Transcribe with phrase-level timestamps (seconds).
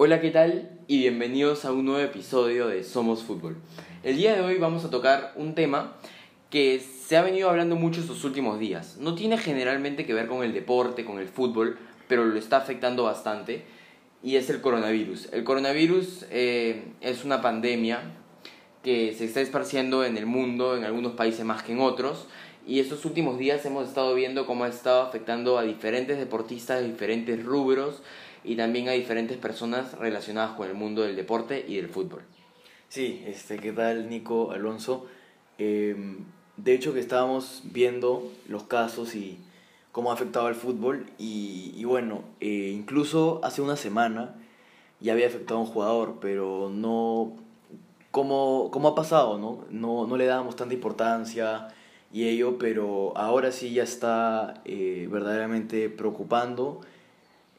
[0.00, 0.70] Hola, ¿qué tal?
[0.86, 3.56] Y bienvenidos a un nuevo episodio de Somos Fútbol.
[4.04, 5.96] El día de hoy vamos a tocar un tema
[6.50, 8.98] que se ha venido hablando mucho estos últimos días.
[9.00, 13.02] No tiene generalmente que ver con el deporte, con el fútbol, pero lo está afectando
[13.02, 13.64] bastante
[14.22, 15.32] y es el coronavirus.
[15.32, 18.00] El coronavirus eh, es una pandemia
[18.84, 22.28] que se está esparciendo en el mundo, en algunos países más que en otros,
[22.68, 26.86] y estos últimos días hemos estado viendo cómo ha estado afectando a diferentes deportistas de
[26.86, 28.00] diferentes rubros
[28.48, 32.22] y también a diferentes personas relacionadas con el mundo del deporte y del fútbol.
[32.88, 35.06] Sí, este, ¿qué tal Nico Alonso?
[35.58, 36.24] Em,
[36.56, 39.38] de hecho que estábamos viendo los casos y
[39.92, 44.34] cómo ha afectado al fútbol y, y bueno, eh, incluso hace una semana
[44.98, 47.34] ya había afectado a un jugador, pero no...
[48.10, 49.36] ¿Cómo, cómo ha pasado?
[49.36, 49.66] No?
[49.68, 51.68] No, no le dábamos tanta importancia
[52.10, 56.80] y ello, pero ahora sí ya está eh, verdaderamente preocupando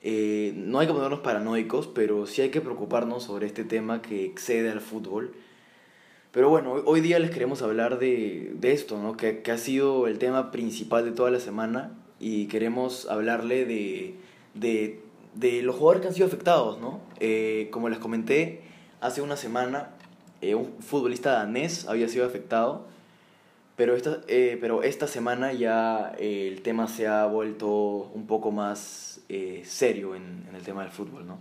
[0.01, 4.25] eh, no hay que ponernos paranoicos, pero sí hay que preocuparnos sobre este tema que
[4.25, 5.33] excede al fútbol.
[6.31, 9.17] Pero bueno, hoy día les queremos hablar de, de esto, ¿no?
[9.17, 14.15] que, que, ha sido el tema principal de toda la semana y queremos hablarle de,
[14.53, 15.01] de,
[15.33, 16.79] de los jugadores que han sido afectados.
[16.79, 17.01] ¿no?
[17.19, 18.61] Eh, como les comenté,
[19.01, 19.95] hace una semana
[20.41, 22.85] eh, un futbolista danés había sido afectado
[23.79, 27.69] pero esta, eh, pero esta semana ya eh, el tema se ha vuelto
[28.13, 31.39] un poco más eh, serio en, en, el tema del fútbol, ¿no?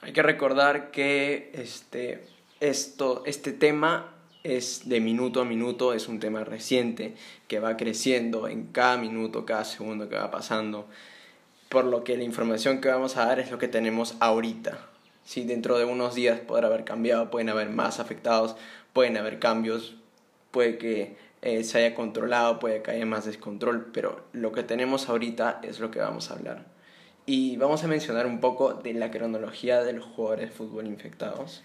[0.00, 2.22] Hay que recordar que este,
[2.60, 7.16] esto, este tema es de minuto a minuto, es un tema reciente
[7.48, 10.86] que va creciendo en cada minuto, cada segundo que va pasando,
[11.68, 14.86] por lo que la información que vamos a dar es lo que tenemos ahorita.
[15.24, 18.54] Si dentro de unos días podrá haber cambiado, pueden haber más afectados,
[18.92, 19.96] pueden haber cambios,
[20.52, 25.08] puede que eh, se haya controlado, puede que haya más descontrol, pero lo que tenemos
[25.08, 26.66] ahorita es lo que vamos a hablar.
[27.24, 31.62] Y vamos a mencionar un poco de la cronología de los jugadores de fútbol infectados.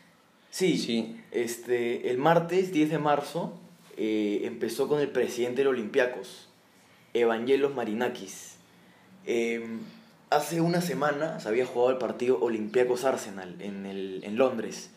[0.50, 1.22] Sí, sí.
[1.32, 3.60] Este, el martes 10 de marzo
[3.98, 6.48] eh, empezó con el presidente de los Olympiacos,
[7.14, 8.56] Evangelos Marinakis.
[9.26, 9.66] Eh,
[10.30, 14.92] hace una semana se había jugado el partido Olympiacos Arsenal en, el, en Londres,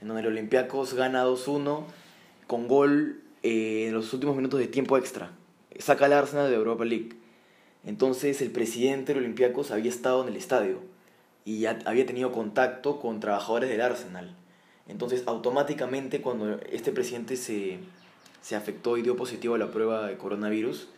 [0.00, 1.84] en donde el Olympiacos gana 2-1
[2.46, 5.32] con gol eh, en los últimos minutos de tiempo extra.
[5.78, 7.10] Saca al Arsenal de Europa League.
[7.84, 10.80] Entonces el presidente del Olympiacos había estado en el estadio
[11.44, 14.36] y ya había tenido contacto con trabajadores del Arsenal.
[14.86, 17.78] Entonces automáticamente cuando este presidente se,
[18.40, 20.88] se afectó y dio positivo a la prueba de coronavirus,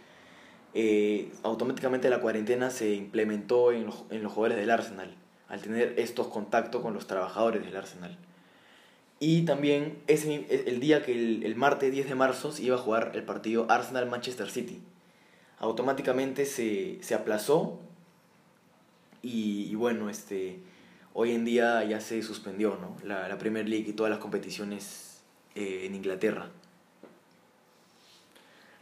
[0.74, 5.14] eh, automáticamente la cuarentena se implementó en los, en los jugadores del Arsenal,
[5.48, 8.18] al tener estos contactos con los trabajadores del Arsenal.
[9.20, 12.78] Y también ese, el día que el, el, martes 10 de marzo se iba a
[12.78, 14.82] jugar el partido Arsenal-Manchester City.
[15.58, 17.78] Automáticamente se, se aplazó
[19.22, 20.58] y, y, bueno, este,
[21.14, 22.96] hoy en día ya se suspendió ¿no?
[23.06, 25.22] la, la Premier League y todas las competiciones
[25.54, 26.50] eh, en Inglaterra.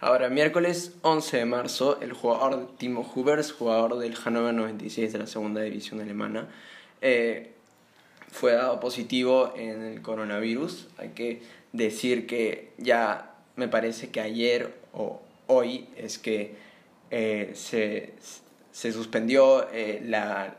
[0.01, 5.29] Ahora, miércoles 11 de marzo, el jugador Timo Hubers, jugador del Hannover 96 de la
[5.29, 6.49] segunda división alemana,
[7.01, 7.52] eh,
[8.33, 10.89] fue dado positivo en el coronavirus.
[10.97, 16.55] Hay que decir que ya me parece que ayer o hoy es que
[17.11, 18.15] eh, se,
[18.73, 20.57] se, suspendió eh, la,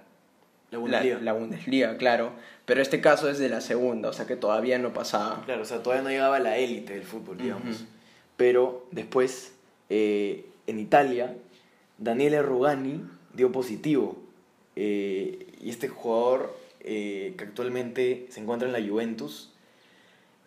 [0.69, 1.15] la, Bundesliga.
[1.17, 2.31] La, la, Bundesliga, claro.
[2.65, 5.41] Pero este caso es de la segunda, o sea que todavía no pasaba.
[5.43, 7.81] Claro, o sea, todavía no llegaba a la élite del fútbol, digamos.
[7.81, 7.87] Uh -huh.
[8.37, 9.53] Pero después,
[9.89, 11.35] eh, en Italia,
[11.97, 13.03] Daniele Rugani
[13.33, 14.17] dio positivo.
[14.75, 19.51] y este jugador eh, que actualmente se encuentra en la Juventus,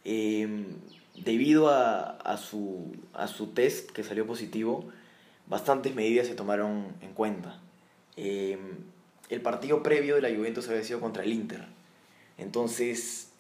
[0.05, 0.67] eh,
[1.15, 4.85] debido a, a, su, a su test que salió positivo,
[5.47, 7.61] bastantes medidas se tomaron en cuenta.
[8.17, 8.59] Eh,
[9.31, 11.65] el partido previo de la Juventus había sido contra el Inter.
[12.39, 13.33] Entonces,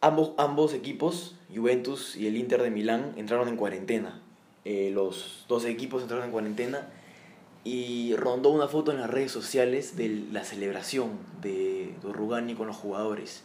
[0.00, 4.20] ambos, ambos equipos, Juventus y el Inter de Milán, entraron en cuarentena.
[4.64, 6.88] los dos equipos entraron en cuarentena
[7.64, 12.66] y rondó una foto en las redes sociales de la celebración de, de Rugani con
[12.66, 13.42] los jugadores.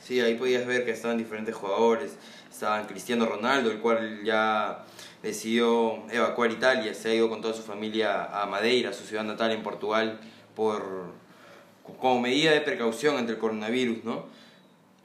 [0.00, 2.16] Sí, ahí podías ver que estaban diferentes jugadores.
[2.50, 4.84] Estaban Cristiano Ronaldo, el cual ya
[5.22, 9.50] decidió evacuar Italia, se ha ido con toda su familia a Madeira, su ciudad natal
[9.52, 10.20] en Portugal,
[10.54, 11.12] por
[12.00, 14.26] como medida de precaución ante el coronavirus, ¿no?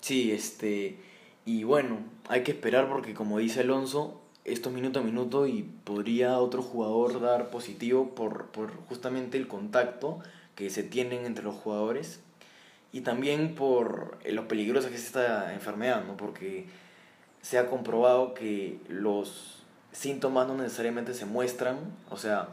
[0.01, 0.98] Sí, este
[1.45, 6.38] y bueno, hay que esperar porque como dice Alonso, esto minuto a minuto y podría
[6.40, 10.19] otro jugador dar positivo por, por justamente el contacto
[10.56, 12.22] que se tienen entre los jugadores
[12.92, 16.16] y también por lo peligrosa que es esta enfermedad, ¿no?
[16.16, 16.68] Porque
[17.42, 21.78] se ha comprobado que los síntomas no necesariamente se muestran,
[22.10, 22.50] o sea,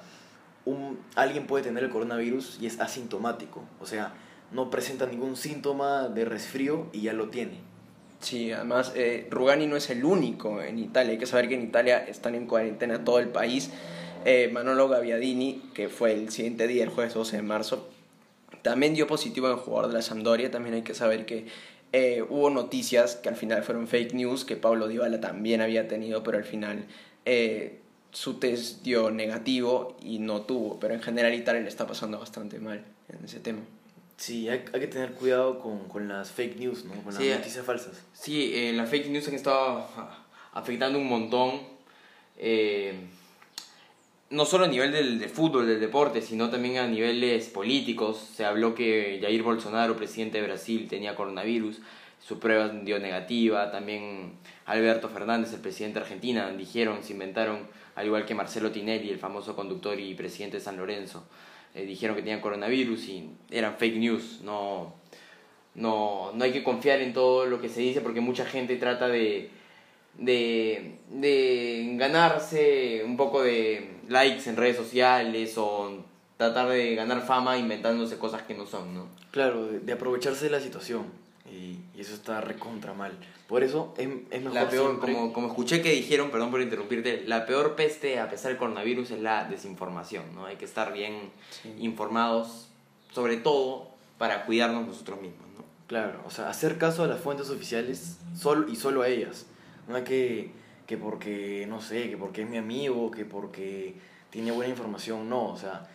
[0.64, 4.14] un, alguien puede tener el coronavirus y es asintomático, o sea,
[4.50, 7.69] no presenta ningún síntoma de resfrío y ya lo tiene.
[8.20, 11.12] Sí, además eh, Rugani no es el único en Italia.
[11.12, 13.70] Hay que saber que en Italia están en cuarentena todo el país.
[14.24, 17.88] Eh, Manolo Gaviadini, que fue el siguiente día, el jueves 12 de marzo,
[18.62, 20.50] también dio positivo en el jugador de la Sampdoria.
[20.50, 21.46] También hay que saber que
[21.92, 26.22] eh, hubo noticias que al final fueron fake news, que Pablo Dybala también había tenido,
[26.22, 26.86] pero al final
[27.24, 27.80] eh,
[28.12, 30.78] su test dio negativo y no tuvo.
[30.78, 33.60] Pero en general Italia le está pasando bastante mal en ese tema.
[34.20, 36.92] Sí, hay, hay que tener cuidado con, con las fake news, ¿no?
[37.02, 38.02] Con Sí, las noticias falsas.
[38.12, 41.60] Sí, eh, las fake news han estado ah, afectando un montón.
[42.36, 42.92] eh,
[44.28, 48.18] no solo a nivel del, del fútbol, del deporte, sino también a niveles políticos.
[48.36, 51.80] Se habló que Jair Bolsonaro, presidente de Brasil, tenía coronavirus.
[52.24, 53.72] Su prueba dio negativa.
[53.72, 54.34] También
[54.66, 57.66] Alberto Fernández, el presidente de Argentina, dijeron, se inventaron,
[57.96, 61.24] al igual que Marcelo Tinelli, el famoso conductor y presidente de San Lorenzo,
[61.74, 64.40] eh, dijeron que tenían coronavirus y eran fake news.
[64.42, 64.94] No,
[65.74, 69.08] no, no hay que confiar en todo lo que se dice porque mucha gente trata
[69.08, 69.50] de,
[70.18, 76.04] de, de ganarse un poco de likes en redes sociales o
[76.36, 79.08] tratar de ganar fama inventándose cosas que no son, ¿no?
[79.30, 81.04] Claro, de, aprovecharse de la situación.
[81.50, 83.12] Y, y eso está recontra mal.
[83.48, 86.60] Por eso es, es mejor La peor, siempre- como, como escuché que dijeron, perdón por
[86.60, 90.46] interrumpirte, la peor peste a pesar del coronavirus es la desinformación, ¿no?
[90.46, 91.30] Hay que estar bien
[91.78, 92.68] informados,
[93.12, 93.88] sobre todo
[94.18, 95.64] para cuidarnos nosotros mismos, ¿no?
[95.88, 99.46] Claro, o sea, hacer caso a las fuentes oficiales solo y solo a ellas.
[99.88, 100.52] No es que,
[100.86, 103.96] que porque, no sé, que porque es mi amigo, que porque
[104.30, 105.88] tiene buena información, no, o sea,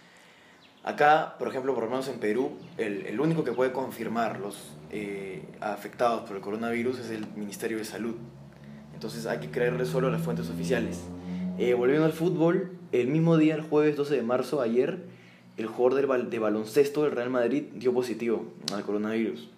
[0.84, 4.57] acá, por ejemplo, por lo menos en Perú, el, el único que puede confirmar los
[4.95, 8.15] eh, afectados por el coronavirus es el Ministerio de Salud.
[8.94, 11.01] Entonces hay que creerle solo a las fuentes oficiales.
[11.57, 15.00] Eh, volviendo al fútbol, el mismo día, el jueves 12 de marzo, ayer,
[15.57, 19.50] el jugador de baloncesto del Real Madrid dio positivo al coronavirus.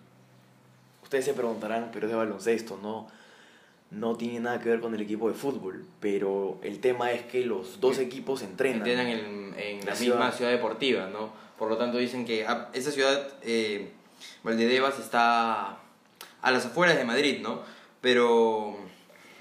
[1.04, 3.08] Ustedes se preguntarán, pero es de baloncesto, no,
[3.92, 5.86] no tiene nada que ver con el equipo de fútbol.
[6.00, 8.80] Pero el tema es que los dos equipos entrenan.
[8.80, 10.34] entrenan en, en la La misma ciudad.
[10.34, 11.30] ciudad deportiva, ¿no?
[11.58, 13.92] Por lo tanto dicen que ah, esa ciudad, eh,
[14.44, 15.78] Valdedevas, está
[16.42, 17.62] a las afueras de Madrid, ¿no?
[18.02, 18.78] Pero,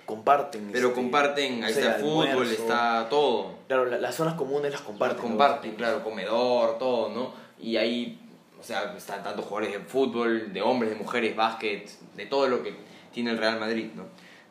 [0.07, 0.71] Comparten.
[0.73, 2.53] pero este, comparten, ahí no sé, está el fútbol, almuerzo.
[2.53, 3.55] está todo.
[3.67, 5.17] Claro, la- las zonas comunes las comparten.
[5.19, 5.23] ¿no?
[5.23, 7.35] Comparten, claro, comedor, todo, ¿no?
[7.61, 8.19] Y ahí,
[8.59, 12.63] o sea, están tantos jugadores de fútbol, de hombres, de mujeres, básquet, de todo lo
[12.63, 12.75] que
[13.13, 14.05] tiene el Real Madrid, ¿no?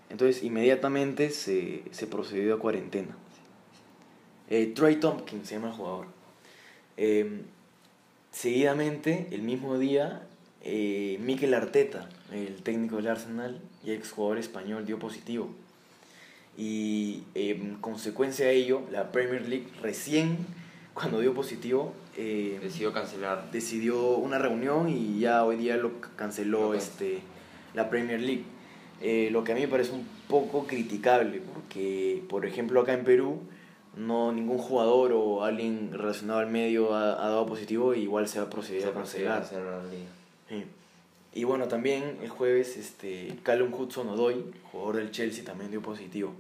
[0.09, 3.15] Entonces inmediatamente se, se procedió a cuarentena.
[4.49, 6.07] Eh, Trey Tompkins se llama el jugador.
[6.97, 7.41] Eh,
[8.35, 10.21] seguidamente, el mismo día,
[10.61, 15.49] eh, Mikel Arteta, el técnico del Arsenal y ex jugador español, dio positivo.
[16.57, 20.37] Y eh, en consecuencia de ello, la Premier League recién,
[20.93, 23.51] cuando dio positivo, eh, Decidió cancelar.
[23.51, 27.19] decidió una reunión y ya hoy día lo canceló este,
[27.73, 28.43] la Premier League.
[29.01, 33.05] Eh, lo que a mí me parece un poco criticable, porque, por ejemplo, acá en
[33.05, 33.39] Perú,
[33.95, 38.39] no ningún jugador o alguien relacionado al medio ha, ha dado positivo y igual se
[38.39, 39.39] va a proceder Se a cancelar.
[39.42, 40.09] cancelar la liga.
[40.50, 40.65] Sí.
[41.33, 46.33] Y bueno, también el jueves, este, Callum Hudson-Odoi, jugador del Chelsea, también dio positivo.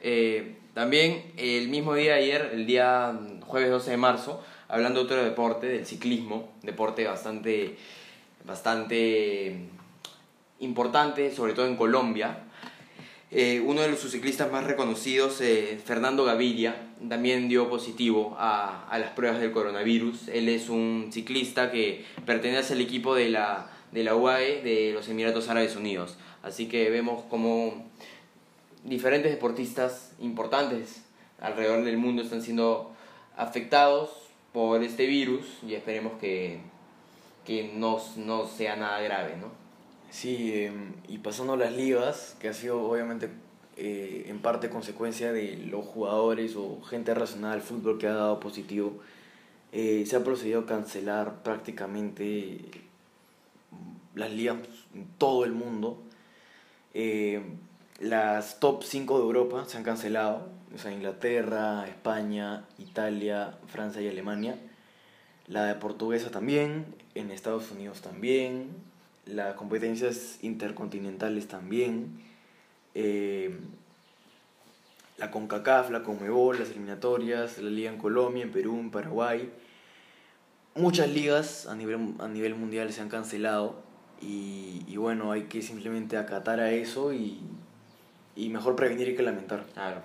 [0.00, 5.06] Eh, también el mismo día de ayer, el día jueves 12 de marzo, hablando de
[5.06, 7.76] otro deporte, del ciclismo, deporte bastante,
[8.44, 9.66] bastante
[10.60, 12.44] importante, sobre todo en Colombia.
[13.30, 16.76] Eh, uno de sus ciclistas más reconocidos, eh, Fernando Gaviria,
[17.08, 20.28] también dio positivo a, a las pruebas del coronavirus.
[20.28, 25.08] Él es un ciclista que pertenece al equipo de la, de la UAE de los
[25.08, 26.16] Emiratos Árabes Unidos.
[26.42, 27.84] Así que vemos como
[28.84, 31.02] diferentes deportistas importantes
[31.40, 32.92] alrededor del mundo están siendo
[33.36, 34.10] afectados
[34.52, 36.60] por este virus y esperemos que,
[37.44, 39.67] que no, no sea nada grave, ¿no?
[40.10, 40.72] Sí, eh,
[41.08, 43.28] y pasando a las ligas, que ha sido obviamente
[43.80, 48.40] eh, en parte consecuencia de los jugadores o gente relacionada al fútbol que ha dado
[48.40, 48.98] positivo,
[49.70, 52.58] eh, se ha procedido a cancelar prácticamente
[54.16, 54.56] las ligas
[54.94, 56.02] en todo el mundo.
[56.92, 57.40] Eh,
[58.00, 64.08] las top 5 de Europa se han cancelado, o sea, Inglaterra, España, Italia, Francia y
[64.08, 64.58] Alemania.
[65.46, 68.70] La de portuguesa también, en Estados Unidos también,
[69.28, 72.20] las competencias intercontinentales también,
[72.94, 73.56] eh,
[75.18, 79.50] la CONCACAF, la CONMEBOL, las eliminatorias, la liga en Colombia, en Perú, en Paraguay.
[80.74, 83.82] Muchas ligas a nivel, a nivel mundial se han cancelado
[84.22, 87.40] y, y bueno, hay que simplemente acatar a eso y,
[88.36, 89.66] y mejor prevenir que lamentar.
[89.74, 90.02] Claro.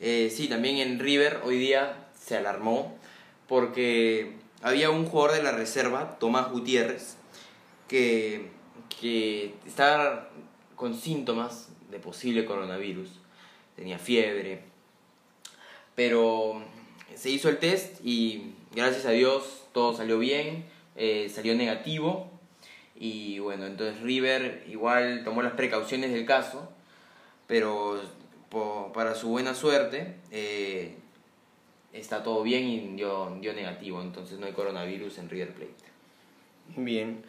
[0.00, 2.96] Eh, sí, también en River hoy día se alarmó
[3.48, 7.16] porque había un jugador de la reserva, Tomás Gutiérrez,
[7.86, 8.48] que,
[9.00, 10.30] que estaba
[10.76, 13.08] con síntomas de posible coronavirus.
[13.76, 14.62] Tenía fiebre.
[15.94, 16.62] Pero
[17.14, 20.64] se hizo el test y gracias a Dios todo salió bien,
[20.96, 22.30] eh, salió negativo.
[22.96, 26.70] Y bueno, entonces River igual tomó las precauciones del caso,
[27.46, 28.00] pero
[28.94, 30.94] para su buena suerte eh,
[31.92, 35.74] está todo bien y dio, dio negativo, entonces no hay coronavirus en River Plate.
[36.76, 37.24] Bien.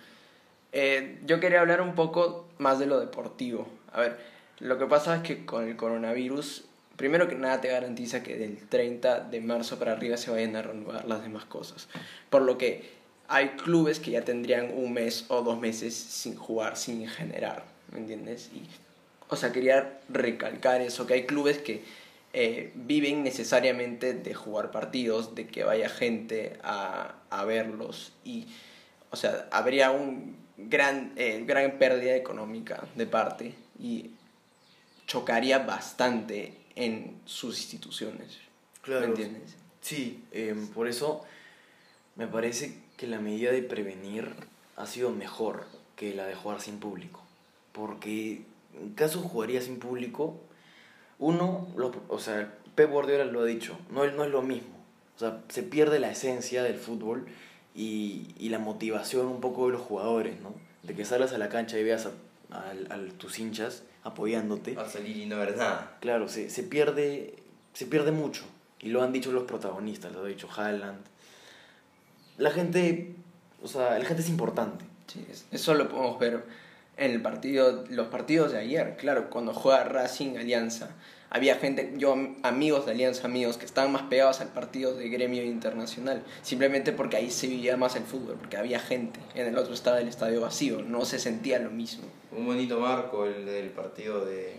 [0.78, 3.66] Eh, yo quería hablar un poco más de lo deportivo.
[3.94, 4.18] A ver,
[4.60, 6.66] lo que pasa es que con el coronavirus,
[6.98, 10.64] primero que nada te garantiza que del 30 de marzo para arriba se vayan a
[10.64, 11.88] renovar las demás cosas.
[12.30, 12.90] Por lo que
[13.30, 17.64] hay clubes que ya tendrían un mes o dos meses sin jugar, sin generar,
[17.94, 18.50] ¿me entiendes?
[18.54, 18.64] Y,
[19.30, 21.86] o sea, quería recalcar eso, que hay clubes que
[22.34, 28.50] eh, viven necesariamente de jugar partidos, de que vaya gente a, a verlos y,
[29.10, 34.12] o sea, habría un gran, eh, gran pérdida económica de parte y
[35.08, 38.38] chocaría bastante en sus instituciones.
[38.82, 39.02] Claro.
[39.02, 39.56] ¿Me entiendes?
[39.82, 41.24] Sí, em, por eso
[42.16, 44.34] me parece que la medida de prevenir
[44.78, 47.22] ha sido mejor que la de jugar sin público.
[47.72, 48.42] Porque
[48.74, 50.40] en caso jugaría sin público,
[51.20, 51.68] uno,
[52.08, 54.76] o sea, Pep Guardiola lo ha dicho, no, no es lo mismo.
[55.16, 57.26] O sea, se pierde la esencia del fútbol
[57.76, 60.54] y, y la motivación un poco de los jugadores, ¿no?
[60.84, 64.78] De que salgas a la cancha y veas a, a, tus hinchas apoyándote.
[64.80, 65.98] A salir y no ver nada.
[66.00, 67.36] Claro, se, se, pierde,
[67.74, 68.44] se pierde mucho.
[68.80, 71.02] Y lo han dicho los protagonistas, lo ha dicho Haaland.
[72.38, 73.16] La gente,
[73.62, 74.86] o sea, la gente es importante.
[75.08, 76.44] Sí, eso lo podemos ver
[76.98, 80.92] en el partido, los partidos de ayer, claro, cuando juega Racing Alianza
[81.30, 85.44] había gente, yo amigos de Alianza, amigos que estaban más pegados al partido de gremio
[85.44, 89.74] internacional, simplemente porque ahí se vivía más el fútbol, porque había gente, en el otro
[89.74, 92.06] estaba el estadio vacío, no se sentía lo mismo.
[92.32, 94.56] Un bonito marco el del partido de,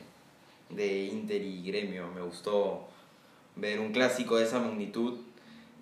[0.71, 2.89] de Inter y gremio, me gustó
[3.55, 5.19] ver un clásico de esa magnitud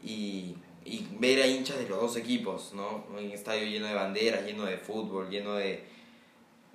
[0.03, 3.05] y, y ver a hinchas de los dos equipos, ¿no?
[3.17, 5.83] Un estadio lleno de banderas, lleno de fútbol, lleno de,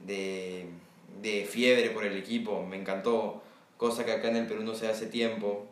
[0.05, 0.65] de,
[1.21, 3.43] de fiebre por el equipo, me encantó
[3.79, 5.65] cosa que acá en el Perú no se hace tiempo.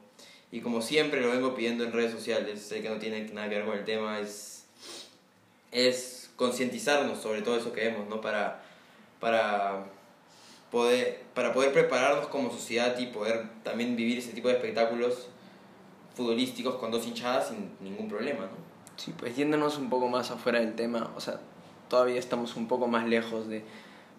[0.50, 3.56] Y como siempre lo vengo pidiendo en redes sociales, sé que no tiene nada que
[3.56, 4.66] ver con el tema, es,
[5.72, 8.22] es concientizarnos sobre todo eso que vemos, ¿no?
[8.22, 8.64] Para,
[9.20, 9.88] para,
[10.72, 15.28] poder, para poder prepararnos como sociedad y poder también vivir ese tipo de espectáculos
[16.16, 18.68] futbolísticos con dos hinchadas sin ningún problema, ¿no?
[18.96, 21.42] Sí, pues yéndonos un poco más afuera del tema, o sea,
[21.90, 23.64] todavía estamos un poco más lejos de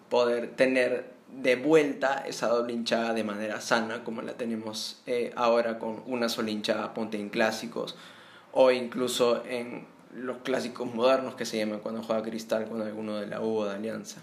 [0.09, 5.79] poder tener de vuelta esa doble hinchada de manera sana como la tenemos eh, ahora
[5.79, 7.95] con una sola hinchada, ponte en clásicos
[8.51, 13.27] o incluso en los clásicos modernos que se llaman cuando juega Cristal con alguno de
[13.27, 14.21] la U o de Alianza.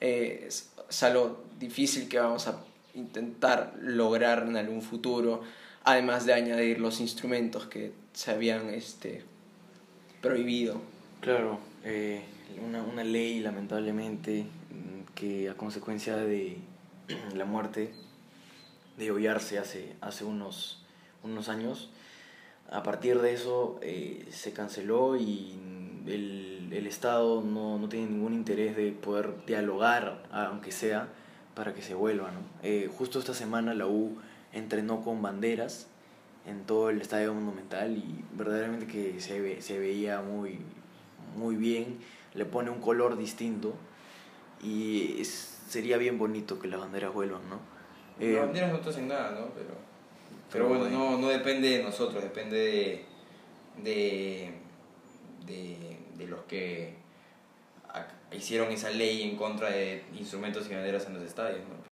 [0.00, 0.70] Eh, es,
[1.02, 2.60] algo difícil que vamos a
[2.94, 5.42] intentar lograr en algún futuro,
[5.82, 9.24] además de añadir los instrumentos que se habían este,
[10.20, 10.80] prohibido.
[11.20, 12.22] Claro, eh,
[12.64, 14.46] una, una ley lamentablemente
[15.14, 16.58] que a consecuencia de
[17.34, 17.92] la muerte
[18.96, 20.82] de Ollarse hace, hace unos,
[21.22, 21.90] unos años,
[22.70, 25.58] a partir de eso eh, se canceló y
[26.06, 31.08] el, el Estado no, no, tiene ningún interés de poder dialogar, aunque sea,
[31.54, 32.30] para que se vuelva.
[32.30, 32.40] ¿no?
[32.62, 34.16] Eh, justo esta semana la U
[34.52, 35.88] entrenó con banderas
[36.46, 40.58] en todo el estadio monumental y verdaderamente que se, se veía muy,
[41.36, 41.98] muy bien,
[42.34, 43.74] le pone un color distinto
[44.64, 47.60] y sería bien bonito que las banderas vuelvan, ¿no?
[48.18, 49.48] las eh, banderas no te hacen nada, ¿no?
[49.54, 49.74] Pero,
[50.52, 53.04] pero bueno, no, no depende de nosotros, depende de,
[55.46, 56.94] de, de, los que
[58.32, 61.84] hicieron esa ley en contra de instrumentos y banderas en los estadios, ¿no?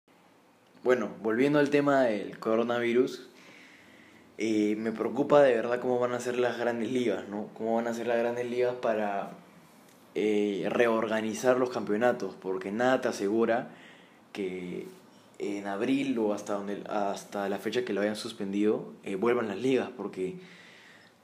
[0.82, 3.28] Bueno, volviendo al tema del coronavirus,
[4.38, 7.48] eh, me preocupa de verdad cómo van a ser las grandes ligas, ¿no?
[7.54, 9.30] Cómo van a ser las grandes ligas para
[10.14, 13.70] eh, reorganizar los campeonatos, porque nada te asegura
[14.32, 14.86] que
[15.38, 19.58] en abril o hasta, donde, hasta la fecha que lo hayan suspendido eh, vuelvan las
[19.58, 20.36] ligas, porque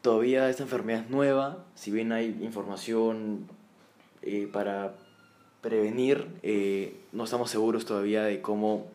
[0.01, 3.47] todavía esta enfermedad es nueva, si bien hay información
[4.23, 4.95] eh, para
[5.61, 6.27] prevenir,
[7.13, 8.87] no estamos seguros todavía de cómo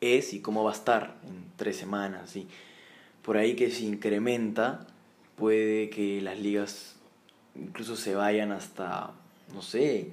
[0.00, 2.36] es y cómo va a estar en tres semanas.
[2.36, 2.46] y
[3.22, 4.86] Por ahí que si incrementa,
[5.36, 6.95] puede que las ligas
[7.60, 9.12] incluso se vayan hasta,
[9.54, 10.10] no sé,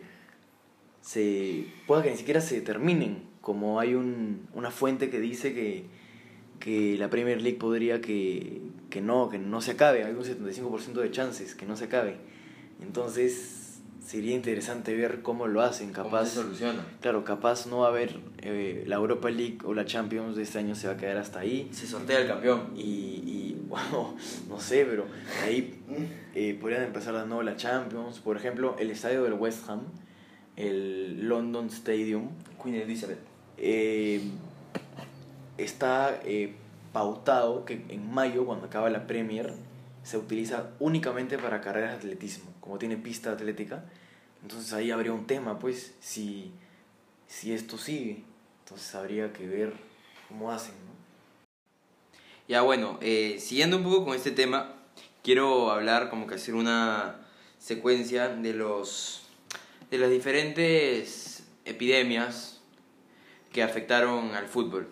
[1.02, 5.86] se pueda que ni siquiera se terminen, como hay un, una fuente que dice que,
[6.60, 10.94] que la Premier League podría que, que no, que no se acabe, hay un 75%
[10.94, 12.18] de chances que no se acabe.
[12.82, 16.26] Entonces sería interesante ver cómo lo hacen, ¿Cómo capaz.
[16.28, 16.86] se soluciona?
[17.02, 20.60] Claro, capaz no va a haber eh, la Europa League o la Champions de este
[20.60, 21.70] año se va a quedar hasta ahí.
[21.72, 22.72] Se sortea el campeón.
[22.76, 23.53] Y, y
[23.92, 24.16] bueno,
[24.50, 25.08] no sé, pero
[25.44, 25.82] ahí
[26.36, 28.20] eh, podrían empezar de nuevo la Champions.
[28.20, 29.82] Por ejemplo, el estadio del West Ham,
[30.56, 32.30] el London Stadium,
[32.62, 33.18] Queen Elizabeth.
[33.58, 34.22] eh,
[35.58, 36.56] está eh,
[36.92, 39.54] pautado que en mayo, cuando acaba la Premier,
[40.04, 43.86] se utiliza únicamente para carreras de atletismo, como tiene pista atlética.
[44.44, 46.52] Entonces ahí habría un tema, pues, si,
[47.26, 48.24] si esto sigue.
[48.66, 49.74] Entonces habría que ver
[50.28, 51.03] cómo hacen, ¿no?
[52.46, 54.76] Ya bueno, eh, siguiendo un poco con este tema,
[55.24, 57.22] quiero hablar como que hacer una
[57.58, 59.22] secuencia de los
[59.90, 62.62] de las diferentes epidemias
[63.54, 64.90] que afectaron al fútbol.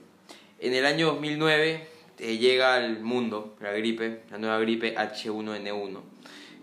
[0.60, 1.89] En el año 2009
[2.20, 6.01] eh, llega al mundo la gripe, la nueva gripe H1N1,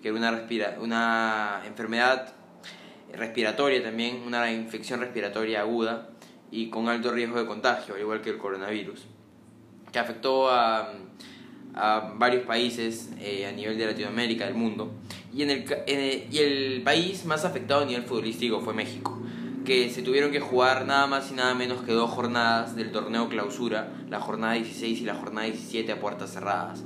[0.00, 2.32] que era una, respira una enfermedad
[3.12, 6.08] respiratoria también, una infección respiratoria aguda
[6.50, 9.04] y con alto riesgo de contagio, al igual que el coronavirus
[9.92, 10.92] que afectó a,
[11.78, 14.92] a varios países eh, a nivel de Latinoamérica, del mundo.
[15.32, 19.18] Y, en el, y el país más afectado a nivel futbolístico fue México,
[19.64, 23.28] que se tuvieron que jugar nada más y nada menos que dos jornadas del torneo
[23.28, 26.82] clausura, la jornada 16 y la jornada 17 a puertas cerradas.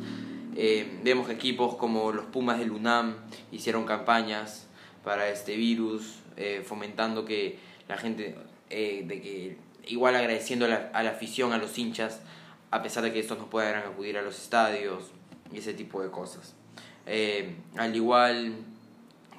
[0.54, 3.16] Eh, vemos que equipos como los Pumas del UNAM
[3.50, 4.66] hicieron campañas
[5.02, 8.36] para este virus, eh, fomentando que la gente,
[8.68, 9.56] de que
[9.86, 12.20] igual agradeciendo a la afición, a los hinchas,
[12.72, 15.12] a pesar de que estos no puedan acudir a los estadios
[15.52, 16.54] y ese tipo de cosas.
[17.06, 18.54] Eh, al igual,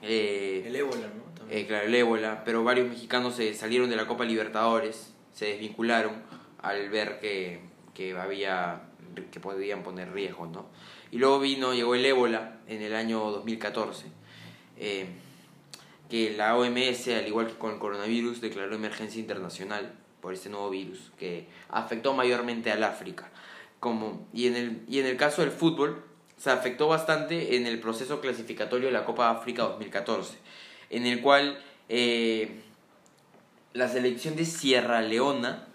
[0.02, 1.24] eh, El ébola, ¿no?
[1.34, 1.60] También.
[1.60, 6.14] eh, claro, el ébola, pero varios mexicanos se salieron de la Copa Libertadores, se desvincularon
[6.62, 7.62] al ver que,
[7.94, 8.84] que había
[9.32, 10.68] que podían poner riesgo, ¿no?
[11.12, 14.06] Y luego vino, llegó el ébola en el año 2014,
[14.78, 15.08] eh,
[16.10, 19.94] que la OMS, al igual que con el coronavirus, declaró emergencia internacional
[20.24, 23.30] por este nuevo virus que afectó mayormente al África.
[23.82, 26.02] Como, y, en el, y en el caso del fútbol,
[26.38, 30.38] se afectó bastante en el proceso clasificatorio de la Copa África 2014,
[30.92, 32.62] en el cual eh,
[33.74, 35.68] la selección de Sierra Leona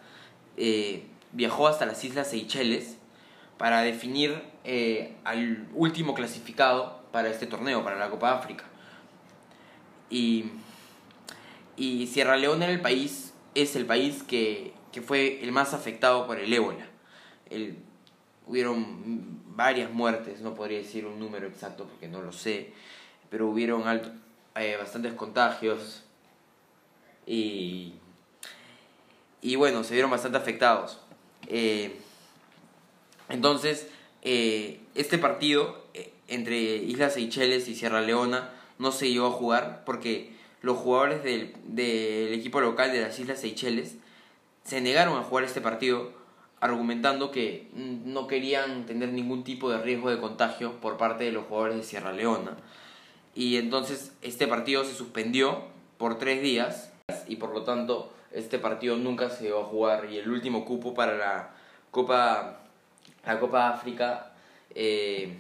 [0.57, 2.97] eh, viajó hasta las Islas Seychelles
[3.59, 8.65] para definir eh, al último clasificado para este torneo, para la Copa África.
[10.09, 10.47] Y,
[11.77, 13.28] y Sierra Leona era el país,
[13.63, 16.87] es el país que, que fue el más afectado por el ébola.
[18.47, 22.73] Hubieron varias muertes, no podría decir un número exacto porque no lo sé,
[23.31, 23.83] pero hubieron
[24.55, 26.05] eh, bastantes contagios
[27.27, 27.95] y,
[29.43, 31.01] y bueno, se vieron bastante afectados.
[31.49, 31.99] Eh,
[33.29, 33.89] entonces,
[34.23, 35.85] eh, este partido
[36.29, 41.55] entre Islas Seychelles y Sierra Leona no se llegó a jugar porque los jugadores del,
[41.65, 43.97] del equipo local de las Islas Seychelles
[44.65, 46.13] se negaron a jugar este partido
[46.61, 51.47] argumentando que no querían tener ningún tipo de riesgo de contagio por parte de los
[51.47, 52.57] jugadores de Sierra Leona.
[53.35, 55.63] Y entonces este partido se suspendió
[55.97, 56.93] por tres días
[57.29, 60.95] y por lo tanto este partido nunca se llegó a jugar y el último cupo
[60.95, 61.51] para la
[61.91, 62.61] Copa,
[63.25, 64.33] la Copa África
[64.75, 65.39] eh,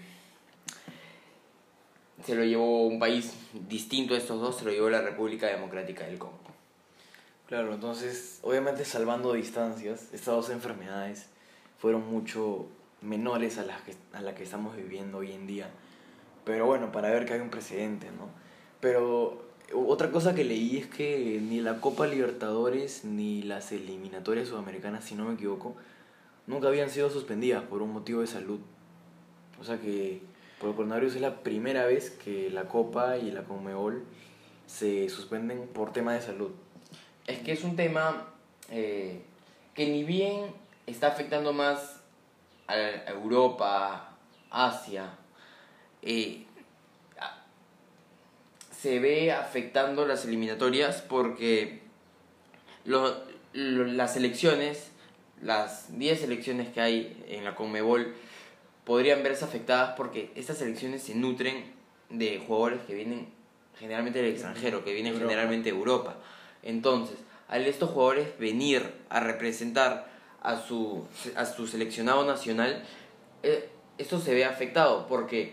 [2.24, 3.32] se lo llevó un país
[3.68, 6.38] distinto a estos dos, se lo llevó la República Democrática del Congo.
[7.46, 11.26] Claro, entonces, obviamente salvando distancias, estas dos enfermedades
[11.78, 12.66] fueron mucho
[13.00, 15.70] menores a las que, a las que estamos viviendo hoy en día.
[16.44, 18.28] Pero bueno, para ver que hay un precedente, ¿no?
[18.80, 25.04] Pero otra cosa que leí es que ni la Copa Libertadores ni las eliminatorias sudamericanas,
[25.04, 25.74] si no me equivoco,
[26.46, 28.60] nunca habían sido suspendidas por un motivo de salud.
[29.60, 30.20] O sea que
[30.60, 34.04] por el coronavirus es la primera vez que la Copa y la Conmebol
[34.66, 36.50] se suspenden por tema de salud.
[37.26, 38.26] Es que es un tema
[38.70, 39.22] eh,
[39.74, 40.52] que ni bien
[40.86, 42.00] está afectando más
[42.66, 42.76] a
[43.10, 44.16] Europa,
[44.50, 45.10] Asia,
[46.02, 46.44] eh,
[48.76, 51.80] se ve afectando las eliminatorias porque
[52.84, 53.16] lo-
[53.52, 54.90] las selecciones,
[55.42, 58.14] las 10 selecciones que hay en la Conmebol,
[58.88, 61.72] podrían verse afectadas porque estas selecciones se nutren
[62.08, 63.28] de jugadores que vienen
[63.78, 65.28] generalmente del extranjero, que vienen Europa.
[65.28, 66.16] generalmente de Europa.
[66.62, 70.08] Entonces, al estos jugadores venir a representar
[70.42, 72.82] a su, a su seleccionado nacional,
[73.42, 75.52] eh, esto se ve afectado porque,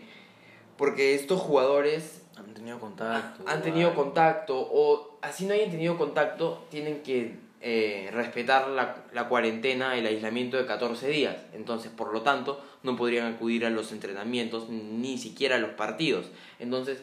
[0.78, 3.44] porque estos jugadores Han tenido contacto.
[3.48, 9.28] han tenido contacto o así no hayan tenido contacto, tienen que eh, respetar la, la
[9.28, 11.36] cuarentena, el aislamiento de 14 días.
[11.52, 16.28] Entonces, por lo tanto, no podrían acudir a los entrenamientos ni siquiera a los partidos.
[16.60, 17.02] Entonces,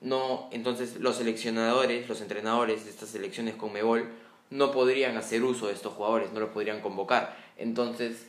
[0.00, 4.08] no, entonces los seleccionadores, los entrenadores de estas selecciones con Mebol
[4.48, 7.36] no podrían hacer uso de estos jugadores, no los podrían convocar.
[7.58, 8.26] Entonces,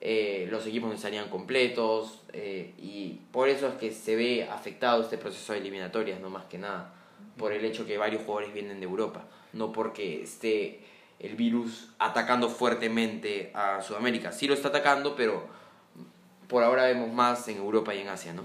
[0.00, 5.00] eh, los equipos no estarían completos eh, y por eso es que se ve afectado
[5.00, 6.92] este proceso de eliminatorias, no más que nada,
[7.36, 10.80] por el hecho que varios jugadores vienen de Europa, no porque esté
[11.18, 14.32] el virus atacando fuertemente a Sudamérica.
[14.32, 15.46] Sí lo está atacando, pero
[16.48, 18.44] por ahora vemos más en Europa y en Asia, ¿no?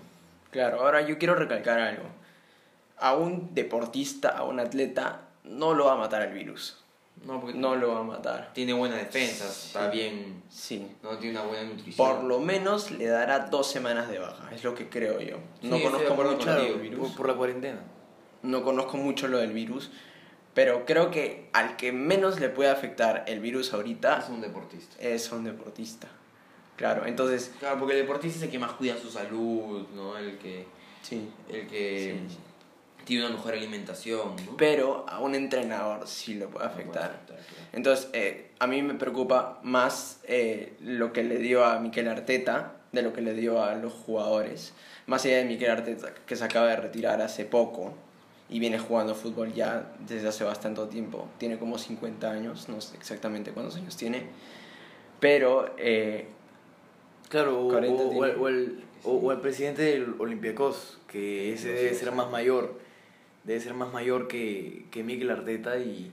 [0.51, 2.03] Claro, ahora yo quiero recalcar algo.
[2.97, 6.77] A un deportista, a un atleta, no lo va a matar el virus.
[7.25, 8.51] No, porque No lo va a matar.
[8.53, 10.89] tiene buenas defensas, está bien, Sí.
[11.03, 11.95] no tiene una buena nutrición.
[11.97, 15.37] Por lo menos le dará dos semanas de baja, es lo que creo yo.
[15.61, 17.07] No conozco mucho lo del virus.
[17.09, 17.79] por, por la cuarentena.
[18.41, 19.91] No conozco mucho lo del virus.
[20.59, 24.95] Pero creo que al que menos le puede afectar el virus ahorita es un deportista.
[24.99, 26.09] es un deportista.
[26.75, 30.17] Claro, entonces, Claro, porque el deportista es el que más cuida su salud, ¿no?
[30.17, 30.65] El que,
[31.01, 31.29] sí.
[31.47, 32.39] el que Sí, sí.
[33.05, 34.57] tiene una mejor alimentación, ¿no?
[34.57, 37.21] Pero a un entrenador sí le puede afectar.
[37.71, 42.73] Entonces, eh, a mí me preocupa más eh, lo que le dio a Miquel Arteta
[42.91, 44.73] de lo que le dio a los jugadores.
[45.07, 47.93] Más allá de Miquel Arteta, que se acaba de retirar hace poco
[48.49, 51.27] y viene jugando fútbol ya desde hace bastante tiempo.
[51.37, 54.23] Tiene como 50 años, no sé exactamente cuántos años tiene.
[55.19, 56.27] Pero, eh,
[57.29, 61.71] Claro, o, 40 o- el, o el- o- o el presidente del Olympiacos, que ese
[61.71, 62.79] debe ser más mayor,
[63.43, 66.11] debe ser más mayor que, que Miguel Arteta y,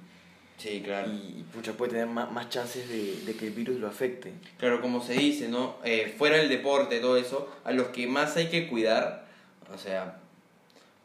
[0.58, 1.10] Sí, claro.
[1.12, 4.32] y pucha, puede tener más, más chances de, de que el virus lo afecte.
[4.58, 5.76] Claro, como se dice, ¿no?
[5.84, 9.26] Eh, fuera del deporte, todo eso, a los que más hay que cuidar,
[9.74, 10.18] o sea,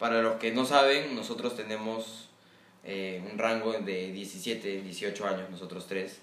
[0.01, 2.27] para los que no saben, nosotros tenemos
[2.83, 6.21] eh, un rango de 17, 18 años, nosotros tres,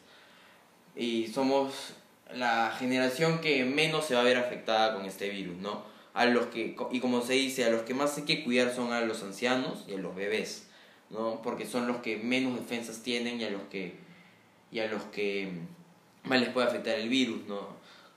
[0.96, 1.94] y somos
[2.34, 5.84] la generación que menos se va a ver afectada con este virus, ¿no?
[6.12, 8.92] A los que, y como se dice, a los que más hay que cuidar son
[8.92, 10.66] a los ancianos y a los bebés,
[11.10, 11.40] ¿no?
[11.40, 13.94] Porque son los que menos defensas tienen y a los que,
[14.72, 15.52] y a los que
[16.24, 17.68] más les puede afectar el virus, ¿no?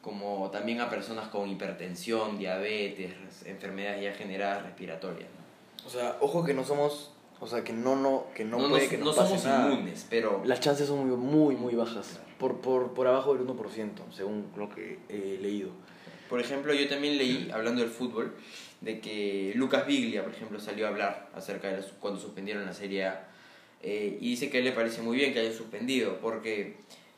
[0.02, 3.13] Como también a personas con hipertensión, diabetes,
[3.45, 5.40] enfermedades ya generadas respiratorias, ¿no?
[5.86, 8.98] O sea, ojo que no somos, o sea, que no, no, que no, puede que
[8.98, 9.72] no nos pase somos nada.
[9.72, 10.41] inmunes, pero...
[10.46, 14.70] Las chances son muy, muy, muy bajas, por, por, por abajo del 1%, según lo
[14.70, 15.70] que he leído.
[16.30, 18.34] Por ejemplo, yo también leí, hablando del fútbol,
[18.80, 23.06] de que Lucas Biglia, por ejemplo, salió a hablar acerca de cuando suspendieron la Serie
[23.06, 23.28] A.
[23.82, 26.78] eh, y dice que a él le parece muy bien que haya suspendido, porque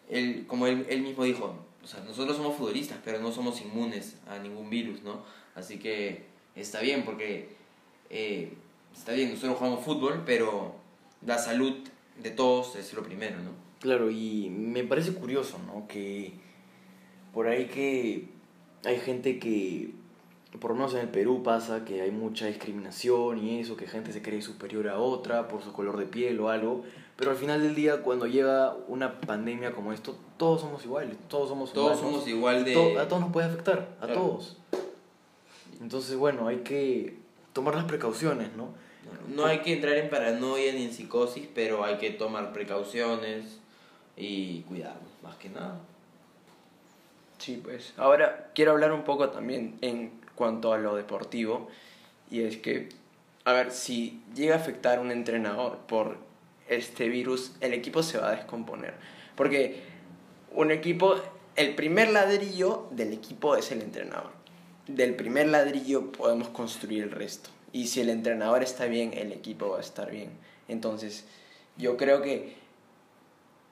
[0.10, 4.18] él, como él, él mismo dijo, o sea, nosotros somos futbolistas, pero no somos inmunes
[4.28, 5.24] a ningún virus, ¿no?
[5.56, 7.50] Así que está bien, porque
[8.16, 8.54] eh,
[8.96, 10.76] está bien, nosotros jugamos fútbol, pero
[11.26, 11.74] la salud
[12.22, 13.52] de todos es lo primero, ¿no?
[13.80, 15.88] Claro, y me parece curioso, ¿no?
[15.88, 16.34] Que
[17.34, 18.30] por ahí que
[18.86, 19.92] hay gente que,
[20.60, 24.14] por lo menos en el Perú pasa que hay mucha discriminación y eso, que gente
[24.14, 26.84] se cree superior a otra por su color de piel o algo,
[27.18, 31.50] pero al final del día cuando llega una pandemia como esto, todos somos iguales, todos
[31.50, 32.74] somos Todos humanos, somos igual de...
[32.74, 34.22] to- a todos nos puede afectar, a Claro.
[34.22, 34.58] todos.
[35.82, 37.18] Entonces, bueno, hay que
[37.54, 38.70] tomar las precauciones, ¿no?
[39.34, 43.60] No hay que entrar en paranoia ni en psicosis, pero hay que tomar precauciones
[44.18, 45.80] y cuidarnos, más que nada.
[47.38, 47.94] Sí, pues.
[47.98, 51.70] Ahora quiero hablar un poco también en cuanto a lo deportivo.
[52.32, 52.90] Y es que,
[53.46, 56.18] a ver, si llega a afectar a un entrenador por
[56.68, 58.94] este virus, el equipo se va a descomponer.
[59.36, 59.84] Porque
[60.52, 61.16] un equipo,
[61.56, 64.32] el primer ladrillo del equipo es el entrenador.
[64.88, 67.50] Del primer ladrillo podemos construir el resto.
[67.72, 70.30] Y si el entrenador está bien, el equipo va a estar bien.
[70.68, 71.26] Entonces,
[71.78, 72.56] yo creo que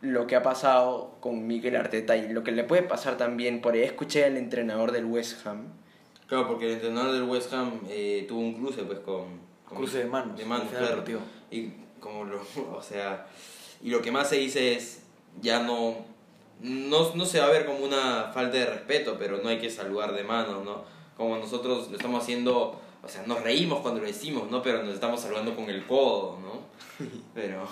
[0.02, 3.74] lo que ha pasado con Miguel Arteta y lo que le puede pasar también, por
[3.74, 5.67] ahí escuché al entrenador del West Ham,
[6.28, 9.26] Claro, porque el entrenador del West Ham eh, tuvo un cruce pues con...
[9.65, 11.04] con- Cruce de manos, De manos, claro.
[11.52, 12.41] Y como lo...
[12.74, 13.28] O sea...
[13.84, 15.02] Y lo que más se dice es...
[15.41, 15.97] Ya no...
[16.62, 19.69] No, no se va a ver como una falta de respeto, pero no hay que
[19.69, 20.84] saludar de mano, ¿no?
[21.21, 22.81] Como nosotros lo estamos haciendo...
[23.03, 24.63] O sea, nos reímos cuando lo decimos, ¿no?
[24.63, 27.05] Pero nos estamos saludando con el codo, ¿no?
[27.36, 27.67] Pero...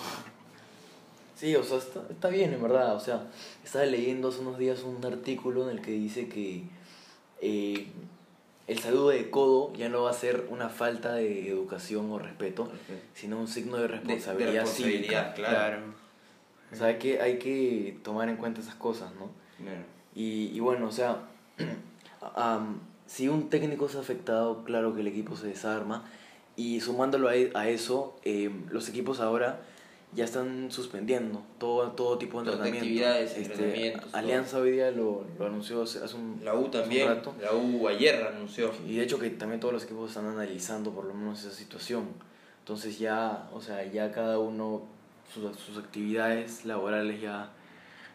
[1.35, 2.95] Sí, o sea, está, está bien, en verdad.
[2.95, 3.23] O sea,
[3.63, 6.61] estaba leyendo hace unos días un artículo en el que dice que
[7.41, 7.87] eh,
[8.67, 12.71] el saludo de codo ya no va a ser una falta de educación o respeto,
[13.15, 15.33] sino un signo de De, responsabilidad, de responsabilidad, cívica.
[15.33, 15.79] claro.
[16.71, 19.31] O sea, hay que, hay que tomar en cuenta esas cosas, ¿no?
[19.57, 19.81] Claro.
[20.13, 21.23] Y, y bueno, o sea,
[23.09, 26.03] si un técnico es afectado, claro que el equipo se desarma.
[26.55, 29.61] Y sumándolo a, e- a eso, em, los equipos ahora
[30.13, 32.85] ya están suspendiendo todo, todo tipo de Todo, entrenamiento.
[32.85, 37.33] actividades, Este, entrenamientos, Alianza hoy día lo, lo anunció hace un, La U también, rato.
[37.41, 38.71] la U ayer anunció.
[38.87, 42.05] Y de hecho que también todos los equipos están analizando por lo menos esa situación.
[42.59, 44.83] Entonces ya, o sea, ya cada uno
[45.33, 47.49] sus, sus actividades laborales ya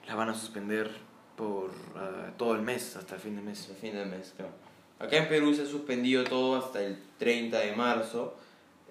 [0.06, 0.90] las van a suspender
[1.36, 3.60] por ah, todo el mes, hasta el fin de mes.
[3.62, 4.52] hasta fin de mes, claro.
[4.98, 8.34] Acá en Perú se ha suspendido todo hasta el 30 de marzo.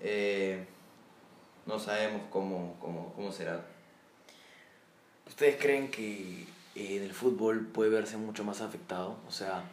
[0.01, 0.65] Eh,
[1.65, 3.65] no sabemos cómo, cómo, cómo será.
[5.27, 6.43] ¿Ustedes creen que
[6.75, 9.17] eh, en el fútbol puede verse mucho más afectado?
[9.27, 9.63] O sea,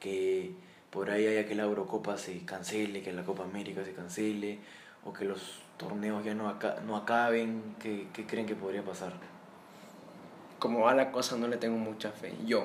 [0.00, 0.52] que
[0.90, 4.58] por ahí haya que la Eurocopa se cancele, que la Copa América se cancele,
[5.04, 7.62] o que los torneos ya no, aca- no acaben.
[7.80, 9.12] ¿Qué, ¿Qué creen que podría pasar?
[10.58, 12.34] Como va la cosa, no le tengo mucha fe.
[12.44, 12.64] Yo,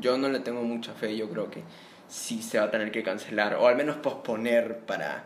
[0.00, 1.16] yo no le tengo mucha fe.
[1.16, 1.62] Yo creo que
[2.08, 5.24] sí se va a tener que cancelar, o al menos posponer para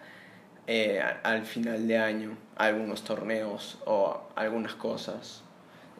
[0.66, 5.42] eh, al final de año algunos torneos o algunas cosas.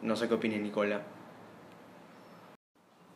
[0.01, 1.01] No sé qué opina Nicola.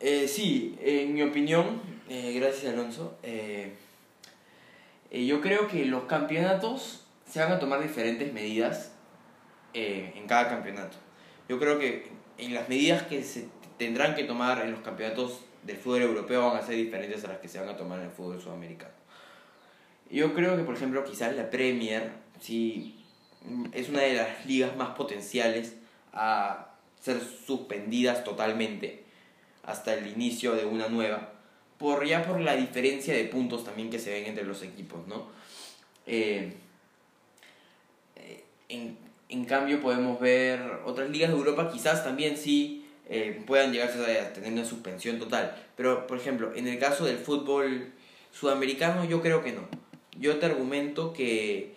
[0.00, 3.74] Eh, sí, en mi opinión, eh, gracias Alonso, eh,
[5.10, 8.92] yo creo que los campeonatos se van a tomar diferentes medidas
[9.74, 10.96] en cada campeonato.
[11.48, 15.76] Yo creo que en las medidas que se tendrán que tomar en los campeonatos del
[15.76, 18.10] fútbol europeo van a ser diferentes a las que se van a tomar en el
[18.10, 18.94] fútbol sudamericano.
[20.10, 23.04] Yo creo que, por ejemplo, quizás la Premier sí,
[23.72, 25.76] es una de las ligas más potenciales
[26.14, 29.04] a ser suspendidas totalmente
[29.62, 31.32] hasta el inicio de una nueva,
[31.76, 35.26] por ya por la diferencia de puntos también que se ven entre los equipos, ¿no?
[36.06, 36.54] Eh,
[38.16, 38.96] eh, en,
[39.28, 42.77] en cambio podemos ver otras ligas de Europa quizás también sí
[43.08, 47.18] eh, puedan llegarse a tener una suspensión total, pero por ejemplo, en el caso del
[47.18, 47.92] fútbol
[48.32, 49.62] sudamericano yo creo que no.
[50.18, 51.74] Yo te argumento que,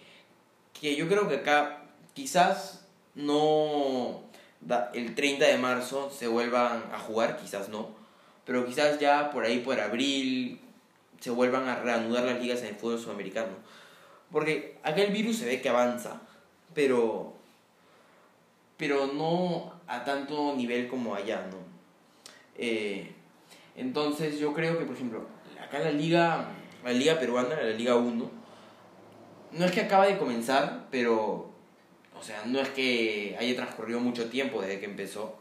[0.79, 4.23] que yo creo que acá quizás no
[4.61, 7.89] da- el 30 de marzo se vuelvan a jugar, quizás no,
[8.45, 10.59] pero quizás ya por ahí por abril
[11.19, 13.53] se vuelvan a reanudar las ligas en el fútbol sudamericano.
[14.31, 16.19] Porque acá el virus se ve que avanza,
[16.73, 17.33] pero
[18.77, 21.57] pero no a tanto nivel como allá, ¿no?
[22.55, 23.11] Eh,
[23.75, 25.27] entonces yo creo que, por ejemplo,
[25.61, 26.47] acá la liga,
[26.83, 28.31] la liga peruana, la liga 1,
[29.51, 31.51] no es que acaba de comenzar, pero,
[32.17, 35.35] o sea, no es que haya transcurrido mucho tiempo desde que empezó.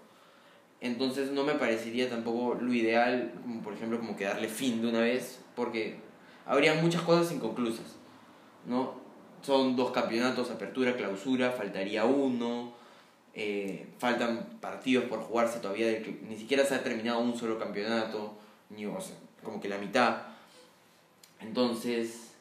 [0.80, 3.32] Entonces no me parecería tampoco lo ideal,
[3.62, 5.98] por ejemplo, como que darle fin de una vez, porque
[6.44, 7.98] habría muchas cosas inconclusas,
[8.66, 8.98] ¿no?
[9.42, 12.79] Son dos campeonatos, apertura, clausura, faltaría uno,
[13.34, 18.36] eh, faltan partidos por jugarse todavía, ni siquiera se ha terminado un solo campeonato,
[18.70, 20.22] ni, o sea, como que la mitad.
[21.40, 22.32] Entonces,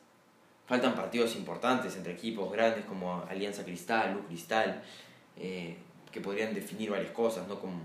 [0.68, 4.84] faltan partidos importantes entre equipos grandes como Alianza Cristal, Luz Cristal,
[5.38, 5.78] eh,
[6.12, 7.60] que podrían definir varias cosas, ¿no?
[7.60, 7.80] Como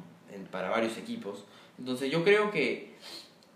[0.50, 1.44] para varios equipos.
[1.78, 2.94] Entonces, yo creo que,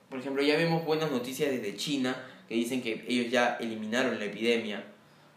[0.09, 2.17] por ejemplo, ya vemos buenas noticias desde China,
[2.49, 4.85] que dicen que ellos ya eliminaron la epidemia,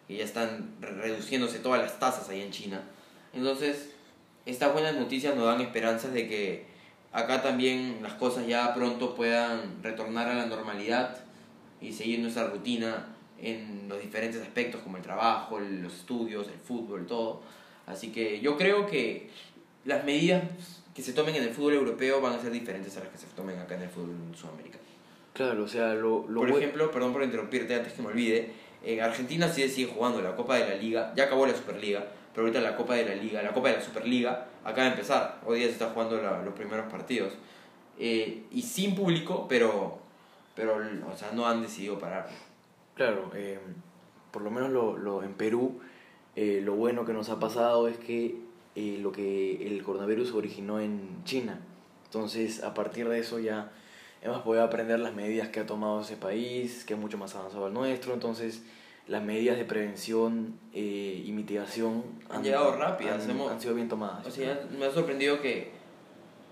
[0.08, 2.84] que ya están re- reduciéndose todas las tasas ahí en China.
[3.34, 3.91] Entonces,
[4.46, 6.66] estas buenas noticias nos dan esperanzas de que
[7.12, 11.18] acá también las cosas ya pronto puedan retornar a la normalidad
[11.80, 13.08] y seguir nuestra rutina
[13.40, 17.42] en los diferentes aspectos como el trabajo, los estudios, el fútbol, todo.
[17.88, 19.30] Así que yo creo que
[19.86, 20.44] las medidas
[20.94, 23.26] que se tomen en el fútbol europeo van a ser diferentes a las que se
[23.28, 24.84] tomen acá en el fútbol sudamericano.
[25.34, 28.52] Claro, o sea, lo, lo Por ejemplo, perdón por interrumpirte antes que me olvide,
[28.84, 32.06] en Argentina sí se sigue jugando la Copa de la Liga, ya acabó la Superliga,
[32.34, 35.39] pero ahorita la Copa de la Liga, la Copa de la Superliga acaba de empezar,
[35.46, 37.34] hoy día se está jugando la- los primeros partidos,
[38.00, 40.00] Eh, y sin público, pero,
[40.56, 40.78] pero
[41.12, 42.28] o sea, no han decidido parar.
[42.96, 43.60] Claro, eh,
[44.32, 45.80] por lo menos lo, lo, en Perú,
[46.36, 48.38] eh, lo bueno que nos ha pasado es que
[48.76, 51.60] eh, lo que el coronavirus originó en China.
[52.06, 53.70] Entonces, a partir de eso ya
[54.24, 57.65] hemos podido aprender las medidas que ha tomado ese país, que es mucho más avanzado
[57.67, 58.13] al nuestro.
[58.13, 58.63] Entonces,
[59.12, 63.89] las medidas de prevención eh, y mitigación Han llegado rápidas, han, hemos- han sido bien
[63.89, 64.26] tomadas.
[64.26, 65.71] O sea, me ha sorprendido que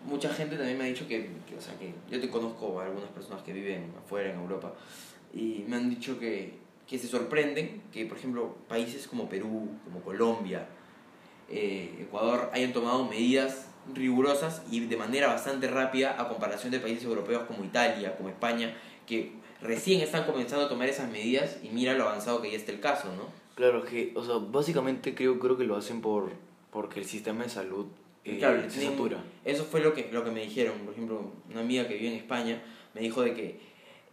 [0.05, 2.85] mucha gente también me ha dicho que, que, o sea, que yo te conozco a
[2.85, 4.73] algunas personas que viven afuera en Europa
[5.33, 10.01] y me han dicho que, que se sorprenden que, por ejemplo, países como Perú, como
[10.01, 10.67] Colombia,
[11.49, 17.03] eh, Ecuador hayan tomado medidas rigurosas y de manera bastante rápida a comparación de países
[17.05, 18.75] europeos como Italia, como España,
[19.07, 22.71] que recién están comenzando a tomar esas medidas y mira lo avanzado que ya está
[22.71, 23.23] el caso, ¿no?
[23.55, 26.31] Claro, que, o sea, básicamente creo, creo que lo hacen por
[26.71, 27.87] porque el sistema de salud
[28.23, 29.23] eh, Claro, se tienen- satura.
[29.43, 30.77] Eso fue lo que, lo que me dijeron.
[30.79, 32.61] Por ejemplo, una amiga que vive en España
[32.93, 33.59] me dijo de que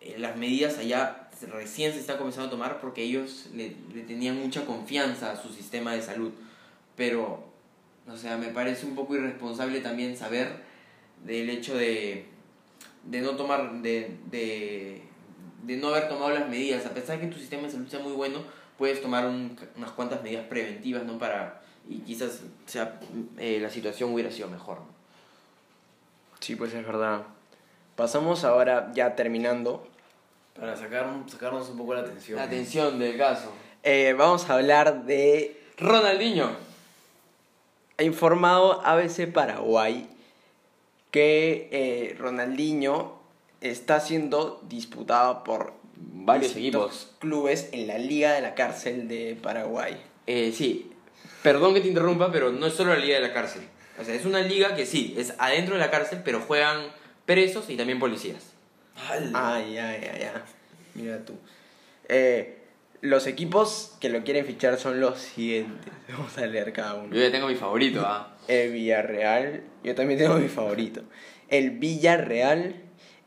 [0.01, 4.37] eh, las medidas allá recién se están comenzando a tomar porque ellos le, le tenían
[4.41, 6.33] mucha confianza a su sistema de salud.
[6.97, 7.45] Pero
[8.09, 10.63] O sea, me parece un poco irresponsable también saber
[11.25, 12.25] del hecho de,
[13.05, 15.03] de no tomar, de, de,
[15.63, 16.87] de no haber tomado las medidas.
[16.87, 18.41] A pesar de que tu sistema de salud sea muy bueno,
[18.79, 21.19] puedes tomar un- unas cuantas medidas preventivas, ¿no?
[21.19, 22.99] Para, y quizás sea,
[23.39, 24.79] eh, la situación hubiera sido mejor.
[24.79, 24.87] ¿no?
[26.41, 27.23] Sí, pues es verdad.
[27.97, 29.87] Pasamos ahora, ya terminando,
[30.59, 32.37] Para sacar, sacarnos un poco la atención.
[32.37, 33.51] La atención del caso.
[33.83, 35.63] eh, vamos a hablar de...
[35.79, 36.51] Ronaldinho.
[37.99, 40.09] Ha informado ABC Paraguay
[41.11, 43.16] que eh, Ronaldinho
[43.61, 47.13] está siendo disputado por Varios equipos.
[47.21, 49.97] clubes en la Liga de la Cárcel de Paraguay.
[50.27, 50.91] Eh, sí,
[51.43, 53.63] perdón que te interrumpa, pero no es solo la liga de la cárcel.
[54.01, 56.89] O sea, es una liga que sí, es adentro de la cárcel, pero juegan
[57.25, 58.53] presos y también policías.
[59.09, 60.43] Ay, ay, ay, ay.
[60.95, 61.35] Mira tú.
[62.09, 62.59] Eh,
[63.03, 65.93] los equipos que lo quieren fichar son los siguientes.
[66.09, 67.15] Vamos a leer cada uno.
[67.15, 68.37] Yo ya tengo mi favorito, ¿ah?
[68.49, 71.03] El Villarreal, yo también tengo mi favorito.
[71.49, 72.75] El Villarreal,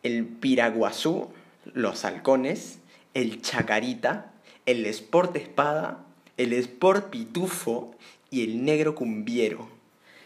[0.04, 1.30] el Piraguazú,
[1.74, 2.80] los Halcones,
[3.14, 4.32] el Chacarita,
[4.66, 6.06] el Sport Espada,
[6.38, 7.96] el Sport Pitufo
[8.30, 9.68] y el Negro Cumbiero.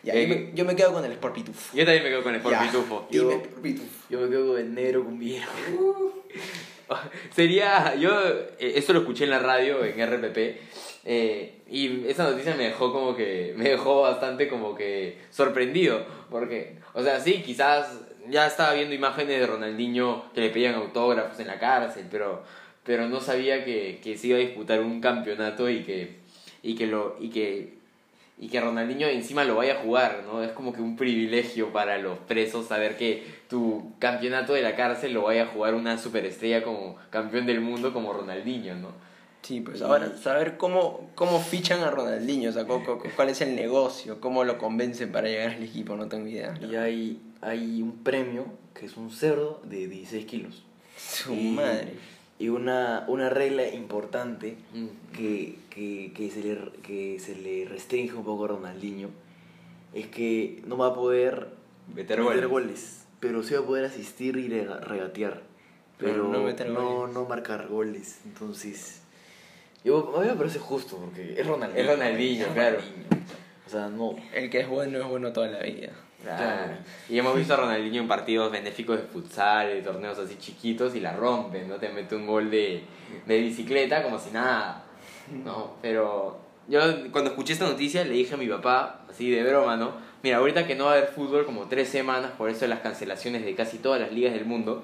[0.03, 1.75] Ya, Eh, yo, me, yo me quedo con el Sport Pitufo.
[1.77, 3.07] Yo también me quedo con el Sport Ya, Pitufo.
[3.09, 3.87] dime, Yo- Sport Pitufo.
[4.09, 5.47] Yo me quedo con el negro cumbiero.
[7.35, 8.11] Sería, yo
[8.59, 10.37] eh, esto lo escuché en la radio, en RPP,
[11.05, 16.77] eh, y esa noticia me dejó como que, me dejó bastante como que sorprendido, porque,
[16.93, 17.87] o sea, sí, quizás
[18.29, 22.43] ya estaba viendo imágenes de Ronaldinho que le pedían autógrafos en la cárcel, pero,
[22.83, 26.17] pero no sabía que, que se iba a disputar un campeonato y que,
[26.61, 27.73] y que lo, y que,
[28.39, 30.41] y que Ronaldinho encima lo vaya a jugar, ¿no?
[30.43, 35.13] Es como que un privilegio para los presos saber que tu campeonato de la cárcel
[35.13, 38.89] lo vaya a jugar una superestrella como campeón del mundo como Ronaldinho, ¿no?
[39.43, 43.41] Sí, pues ahora saber cómo, cómo fichan a Ronaldinho, o sea, cu- cu- cuál es
[43.41, 46.53] el negocio, cómo lo convencen para llegar al equipo, no tengo idea.
[46.61, 50.63] Y hay, hay un premio que es un cerdo de 16 kilos.
[50.97, 51.93] Su Y- madre.
[52.39, 54.87] Y una, una regla importante Mm.
[55.15, 59.09] que, que, que, se le, que se le restringe un poco a Ronaldinho
[59.93, 61.49] es que no va a poder
[61.95, 62.49] Meter meter goles.
[62.49, 65.43] goles, pero sí va a poder asistir y rega- regatear,
[65.99, 67.29] Pero pero no no, meter no, goles.
[67.29, 68.19] marcar goles.
[68.25, 69.01] Entonces,
[69.85, 71.81] yo, a mí me parece justo porque es Ronaldinho.
[71.83, 72.79] Es Ronaldinho, claro.
[73.67, 74.15] O sea, no.
[74.33, 75.91] El que es bueno es bueno toda la vida.
[76.23, 76.73] Claro.
[77.09, 81.01] Y hemos visto a Ronaldinho en partidos benéficos de futsal, de torneos así chiquitos y
[81.01, 81.75] la rompe, ¿no?
[81.75, 82.83] Te mete un gol de,
[83.25, 84.85] de bicicleta como si nada,
[85.43, 85.73] ¿no?
[85.81, 86.79] Pero yo
[87.11, 89.91] cuando escuché esta noticia le dije a mi papá, así de broma, ¿no?
[90.23, 93.43] Mira, ahorita que no va a haber fútbol como tres semanas por eso las cancelaciones
[93.43, 94.83] de casi todas las ligas del mundo,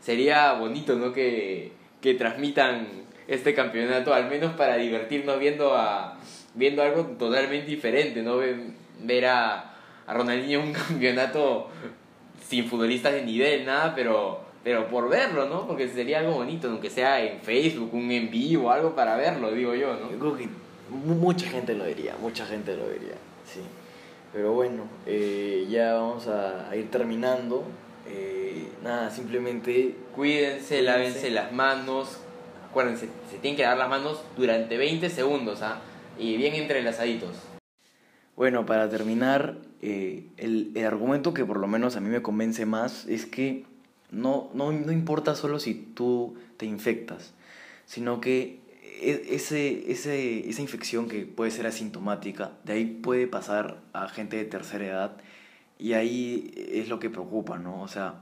[0.00, 1.14] sería bonito, ¿no?
[1.14, 2.86] Que, que transmitan
[3.26, 6.18] este campeonato, al menos para divertirnos viendo a
[6.52, 8.36] viendo algo totalmente diferente, ¿no?
[9.00, 9.73] Ver a,
[10.06, 11.68] a Ronaldinho un campeonato
[12.46, 15.66] sin futbolistas de nivel, nada, pero, pero por verlo, ¿no?
[15.66, 19.74] Porque sería algo bonito, aunque sea en Facebook, un en vivo, algo para verlo, digo
[19.74, 20.18] yo, Yo ¿no?
[20.18, 20.48] creo que
[20.90, 23.14] mu- mucha gente lo diría, mucha gente lo diría,
[23.52, 23.60] sí.
[24.32, 27.62] Pero bueno, eh, ya vamos a, a ir terminando.
[28.06, 32.18] Eh, nada, simplemente Cuídense, lávense las manos,
[32.68, 35.78] acuérdense, se tienen que lavar las manos durante 20 segundos, ¿ah?
[36.18, 37.30] Y bien entrelazaditos.
[38.36, 42.66] Bueno, para terminar, eh, el, el argumento que por lo menos a mí me convence
[42.66, 43.64] más es que
[44.10, 47.32] no, no, no importa solo si tú te infectas,
[47.86, 48.58] sino que
[49.00, 54.36] e- ese, ese, esa infección que puede ser asintomática, de ahí puede pasar a gente
[54.36, 55.16] de tercera edad
[55.78, 57.82] y ahí es lo que preocupa, ¿no?
[57.82, 58.16] O sea,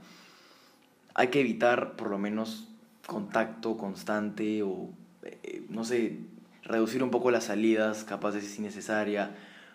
[1.15, 2.69] hay que evitar por lo menos
[3.07, 4.91] contacto constante o,
[5.25, 6.19] eh, no sé,
[6.63, 9.35] reducir un poco las salidas, capaz es innecesaria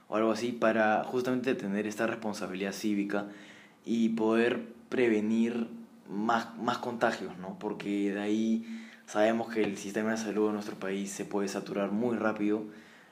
[0.09, 3.27] o algo así, para justamente tener esta responsabilidad cívica
[3.85, 5.67] y poder prevenir
[6.09, 7.57] más, más contagios, ¿no?
[7.59, 11.91] Porque de ahí sabemos que el sistema de salud de nuestro país se puede saturar
[11.91, 12.63] muy rápido.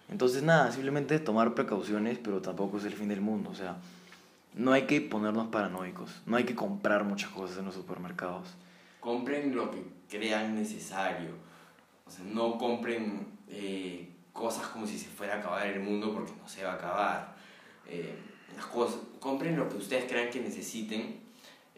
[0.10, 3.77] Entonces, nada, simplemente tomar precauciones, pero tampoco es el fin del mundo, o sea,
[4.53, 8.47] no hay que ponernos paranoicos, no hay que comprar muchas cosas en los supermercados.
[9.01, 11.31] compren lo que crean necesario.
[12.08, 16.33] O sea, no compren eh, cosas como si se fuera a acabar el mundo porque
[16.33, 17.36] no se va a acabar.
[17.88, 18.15] Eh,
[18.56, 21.21] las cosas, compren lo que ustedes crean que necesiten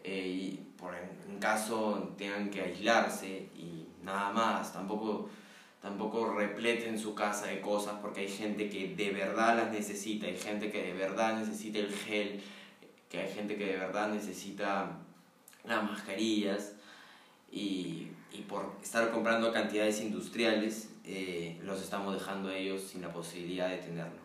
[0.02, 4.72] eh, y por en, caso tengan que aislarse y nada más.
[4.72, 5.30] Tampoco,
[5.80, 10.36] tampoco repleten su casa de cosas porque hay gente que de verdad las necesita, hay
[10.36, 12.42] gente que de verdad necesita el gel,
[13.08, 14.98] que hay gente que de verdad necesita
[15.62, 16.72] las mascarillas
[17.52, 23.12] y, y por estar comprando cantidades industriales eh, los estamos dejando a ellos sin la
[23.12, 24.20] posibilidad de tenerlo.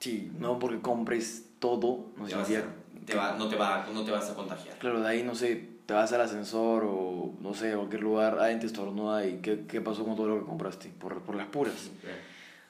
[0.00, 2.64] Sí, no porque compres todo, no Te vas a-
[3.06, 4.76] te va- no, te va, no te vas a contagiar.
[4.78, 8.38] Claro, de ahí, no sé, te vas al ascensor o, no sé, a cualquier lugar,
[8.40, 10.88] alguien te estornuda y ¿qué, qué pasó con todo lo que compraste?
[11.00, 11.90] Por, por las puras.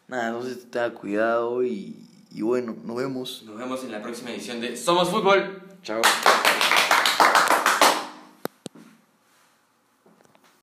[0.09, 1.97] Nada, entonces te da cuidado y,
[2.31, 3.43] y bueno, nos vemos.
[3.47, 5.63] Nos vemos en la próxima edición de Somos Fútbol.
[5.83, 6.03] Chao.